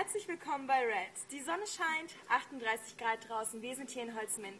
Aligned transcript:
Herzlich 0.00 0.26
willkommen 0.28 0.66
bei 0.66 0.82
Red. 0.82 1.12
Die 1.30 1.42
Sonne 1.42 1.66
scheint, 1.66 2.14
38 2.30 2.96
Grad 2.96 3.28
draußen, 3.28 3.60
wir 3.60 3.76
sind 3.76 3.90
hier 3.90 4.04
in 4.04 4.16
Holzminden. 4.16 4.58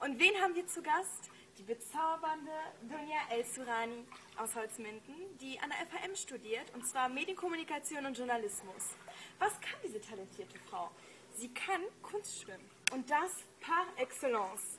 Und 0.00 0.20
wen 0.20 0.38
haben 0.42 0.54
wir 0.54 0.66
zu 0.66 0.82
Gast? 0.82 1.30
Die 1.56 1.62
bezaubernde 1.62 2.52
Dunja 2.82 3.16
El-Surani 3.30 4.04
aus 4.36 4.54
Holzminden, 4.54 5.14
die 5.40 5.58
an 5.60 5.70
der 5.70 5.78
FHM 5.86 6.14
studiert, 6.14 6.74
und 6.74 6.86
zwar 6.86 7.08
Medienkommunikation 7.08 8.04
und 8.04 8.18
Journalismus. 8.18 8.96
Was 9.38 9.58
kann 9.62 9.80
diese 9.82 9.98
talentierte 9.98 10.58
Frau? 10.68 10.90
Sie 11.36 11.48
kann 11.54 11.80
Kunstschwimmen 12.02 12.70
und 12.92 13.10
das 13.10 13.46
par 13.62 13.86
excellence. 13.96 14.78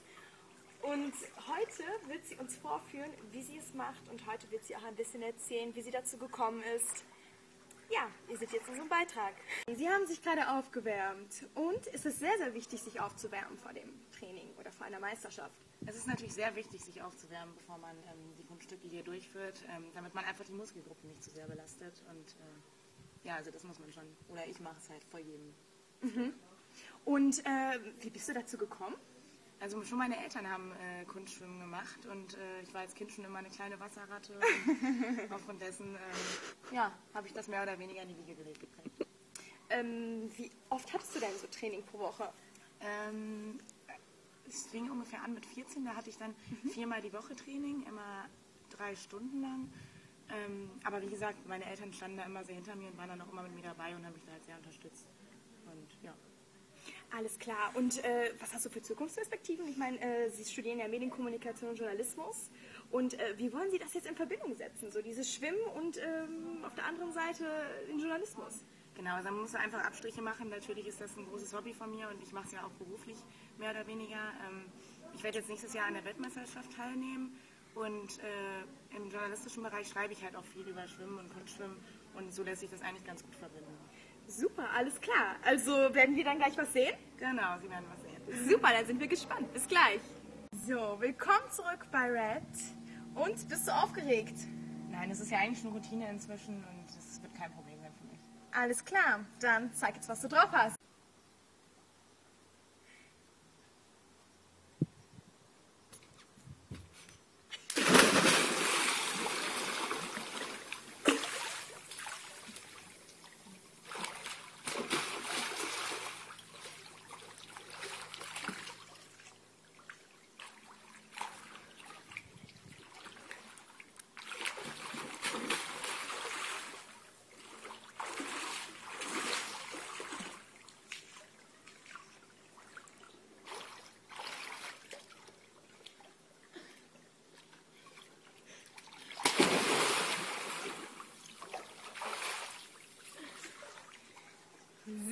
Und 0.83 1.13
heute 1.47 2.07
wird 2.07 2.23
sie 2.23 2.35
uns 2.35 2.55
vorführen, 2.57 3.11
wie 3.31 3.41
sie 3.41 3.57
es 3.57 3.73
macht 3.73 4.07
und 4.11 4.27
heute 4.27 4.51
wird 4.51 4.63
sie 4.63 4.75
auch 4.75 4.83
ein 4.83 4.95
bisschen 4.95 5.23
erzählen, 5.23 5.73
wie 5.73 5.81
sie 5.81 5.89
dazu 5.89 6.19
gekommen 6.19 6.61
ist. 6.75 7.03
Ja, 7.89 8.09
ihr 8.29 8.37
seht 8.37 8.51
jetzt 8.51 8.65
in 8.65 8.71
unserem 8.71 8.89
Beitrag. 8.89 9.33
Sie 9.73 9.87
haben 9.87 10.05
sich 10.05 10.21
gerade 10.21 10.49
aufgewärmt 10.49 11.45
und 11.55 11.87
es 11.93 12.05
ist 12.05 12.19
sehr, 12.19 12.37
sehr 12.37 12.53
wichtig, 12.53 12.81
sich 12.81 12.99
aufzuwärmen 12.99 13.57
vor 13.57 13.71
dem 13.71 13.89
Training 14.11 14.53
oder 14.59 14.71
vor 14.71 14.85
einer 14.85 14.99
Meisterschaft. 14.99 15.55
Es 15.85 15.95
ist 15.95 16.07
natürlich 16.07 16.33
sehr 16.33 16.55
wichtig, 16.55 16.83
sich 16.83 17.01
aufzuwärmen, 17.01 17.55
bevor 17.55 17.77
man 17.77 17.95
ähm, 17.95 18.35
die 18.37 18.43
Kunststücke 18.43 18.87
hier 18.87 19.03
durchführt, 19.03 19.63
ähm, 19.69 19.85
damit 19.93 20.13
man 20.13 20.25
einfach 20.25 20.43
die 20.43 20.53
Muskelgruppen 20.53 21.07
nicht 21.09 21.23
zu 21.23 21.29
sehr 21.29 21.47
belastet. 21.47 22.03
Und 22.09 22.31
äh, 22.31 23.27
ja, 23.27 23.35
also 23.35 23.51
das 23.51 23.63
muss 23.63 23.79
man 23.79 23.91
schon, 23.93 24.03
oder 24.27 24.45
ich 24.47 24.59
mache 24.59 24.77
es 24.79 24.89
halt 24.89 25.03
vor 25.05 25.19
jedem. 25.19 25.53
Mhm. 26.01 26.33
Und 27.05 27.39
äh, 27.45 27.79
wie 28.01 28.09
bist 28.09 28.27
du 28.27 28.33
dazu 28.33 28.57
gekommen? 28.57 28.95
Also 29.59 29.83
schon 29.83 29.97
meine 29.97 30.21
Eltern 30.23 30.47
haben 30.47 30.71
äh, 30.73 31.05
Kunstschwimmen 31.05 31.59
gemacht 31.59 32.05
und 32.05 32.35
äh, 32.35 32.61
ich 32.61 32.73
war 32.73 32.81
als 32.81 32.93
Kind 32.93 33.11
schon 33.11 33.25
immer 33.25 33.39
eine 33.39 33.49
kleine 33.49 33.79
Wasserratte. 33.79 34.39
aufgrund 35.31 35.61
dessen 35.61 35.95
ähm, 35.95 36.75
ja, 36.75 36.91
habe 37.13 37.27
ich 37.27 37.33
das 37.33 37.47
mehr 37.47 37.63
oder 37.63 37.77
weniger 37.79 38.03
in 38.03 38.09
die 38.09 38.17
Wiege 38.17 38.35
gelegt 38.35 38.59
geprägt. 38.59 39.07
Ähm, 39.69 40.29
wie 40.37 40.51
oft 40.69 40.93
hattest 40.93 41.15
du 41.15 41.19
denn 41.19 41.35
so 41.41 41.47
Training 41.47 41.83
pro 41.83 41.99
Woche? 41.99 42.31
Ähm, 42.79 43.57
es 44.47 44.67
fing 44.67 44.89
ungefähr 44.89 45.23
an 45.23 45.33
mit 45.33 45.45
14, 45.45 45.83
da 45.83 45.95
hatte 45.95 46.09
ich 46.09 46.17
dann 46.17 46.35
mhm. 46.63 46.69
viermal 46.69 47.01
die 47.01 47.11
Woche 47.11 47.35
Training, 47.35 47.83
immer 47.83 48.29
drei 48.69 48.95
Stunden 48.95 49.41
lang. 49.41 49.73
Ähm, 50.29 50.69
aber 50.83 51.01
wie 51.01 51.07
gesagt, 51.07 51.47
meine 51.47 51.65
Eltern 51.65 51.91
standen 51.93 52.17
da 52.17 52.23
immer 52.23 52.43
sehr 52.43 52.55
hinter 52.55 52.75
mir 52.75 52.87
und 52.87 52.97
waren 52.97 53.09
dann 53.09 53.21
auch 53.21 53.31
immer 53.31 53.43
mit 53.43 53.55
mir 53.55 53.63
dabei 53.63 53.95
und 53.95 54.05
haben 54.05 54.13
mich 54.13 54.25
da 54.25 54.33
halt 54.33 54.45
sehr 54.45 54.57
unterstützt. 54.57 55.07
Und 55.65 56.03
ja. 56.03 56.13
Alles 57.15 57.39
klar. 57.39 57.71
Und 57.73 58.03
äh, 58.03 58.31
was 58.39 58.53
hast 58.53 58.65
du 58.65 58.69
für 58.69 58.81
Zukunftsperspektiven? 58.81 59.67
Ich 59.67 59.77
meine, 59.77 59.99
äh, 60.01 60.29
Sie 60.29 60.43
studieren 60.43 60.79
ja 60.79 60.87
Medienkommunikation 60.87 61.69
und 61.71 61.79
Journalismus. 61.79 62.49
Und 62.91 63.13
äh, 63.19 63.37
wie 63.37 63.51
wollen 63.53 63.71
Sie 63.71 63.79
das 63.79 63.93
jetzt 63.93 64.07
in 64.07 64.15
Verbindung 64.15 64.55
setzen? 64.55 64.91
So 64.91 65.01
dieses 65.01 65.33
Schwimmen 65.33 65.59
und 65.75 65.97
ähm, 65.97 66.63
auf 66.65 66.75
der 66.75 66.85
anderen 66.85 67.13
Seite 67.13 67.45
den 67.89 67.99
Journalismus? 67.99 68.63
Genau, 68.95 69.15
also 69.15 69.29
man 69.29 69.41
muss 69.41 69.55
einfach 69.55 69.83
Abstriche 69.83 70.21
machen. 70.21 70.49
Natürlich 70.49 70.87
ist 70.87 70.99
das 70.99 71.15
ein 71.17 71.25
großes 71.27 71.53
Hobby 71.53 71.73
von 71.73 71.91
mir 71.91 72.09
und 72.09 72.21
ich 72.21 72.33
mache 72.33 72.47
es 72.47 72.51
ja 72.51 72.65
auch 72.65 72.71
beruflich 72.71 73.17
mehr 73.57 73.71
oder 73.71 73.85
weniger. 73.87 74.33
Ähm, 74.47 74.65
ich 75.15 75.23
werde 75.23 75.37
jetzt 75.37 75.49
nächstes 75.49 75.73
Jahr 75.73 75.85
an 75.85 75.93
der 75.93 76.03
Weltmeisterschaft 76.03 76.75
teilnehmen 76.75 77.39
und 77.75 78.19
äh, 78.19 78.95
im 78.95 79.09
journalistischen 79.09 79.63
Bereich 79.63 79.87
schreibe 79.87 80.13
ich 80.13 80.23
halt 80.23 80.35
auch 80.35 80.45
viel 80.45 80.67
über 80.67 80.87
Schwimmen 80.87 81.19
und 81.19 81.33
Kunstschwimmen 81.33 81.77
und 82.15 82.33
so 82.33 82.43
lässt 82.43 82.61
sich 82.61 82.69
das 82.71 82.81
eigentlich 82.81 83.05
ganz 83.05 83.23
gut 83.23 83.35
verbinden. 83.35 83.77
Super, 84.27 84.69
alles 84.75 84.99
klar. 84.99 85.37
Also 85.45 85.71
werden 85.93 86.15
wir 86.15 86.23
dann 86.25 86.37
gleich 86.37 86.57
was 86.57 86.73
sehen? 86.73 86.93
Genau, 87.17 87.57
Sie 87.61 87.69
werden 87.69 87.85
was 87.89 88.01
sehen. 88.01 88.49
Super, 88.49 88.69
dann 88.73 88.85
sind 88.85 88.99
wir 88.99 89.07
gespannt. 89.07 89.51
Bis 89.53 89.65
gleich. 89.67 90.01
So, 90.67 90.97
willkommen 90.99 91.49
zurück 91.49 91.87
bei 91.91 92.11
Red. 92.11 92.43
Und 93.15 93.47
bist 93.47 93.67
du 93.67 93.71
aufgeregt? 93.71 94.35
Nein, 94.91 95.11
es 95.11 95.21
ist 95.21 95.31
ja 95.31 95.39
eigentlich 95.39 95.63
eine 95.63 95.73
Routine 95.73 96.09
inzwischen 96.09 96.55
und 96.55 96.89
es 96.89 97.21
wird 97.21 97.33
kein 97.35 97.51
Problem 97.53 97.79
sein 97.79 97.91
für 97.99 98.07
mich. 98.11 98.19
Alles 98.51 98.83
klar, 98.83 99.21
dann 99.39 99.73
zeig 99.73 99.95
jetzt, 99.95 100.09
was 100.09 100.21
du 100.21 100.27
drauf 100.27 100.49
hast. 100.51 100.75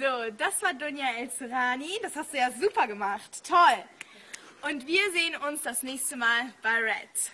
So, 0.06 0.30
das 0.38 0.62
war 0.62 0.72
Dunja 0.76 1.08
El-Surani. 1.18 1.98
Das 2.04 2.16
hast 2.16 2.32
du 2.32 2.38
ja 2.38 2.52
super 2.52 2.86
gemacht. 2.86 3.44
Toll. 3.44 4.70
Und 4.70 4.86
wir 4.86 5.02
sehen 5.12 5.36
uns 5.50 5.64
das 5.64 5.82
nächste 5.82 6.16
Mal 6.16 6.54
bei 6.62 6.76
Red. 6.76 7.16